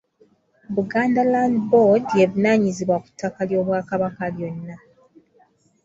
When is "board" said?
1.69-2.03